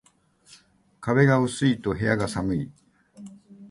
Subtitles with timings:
[0.99, 2.71] 壁が薄いと部屋が寒い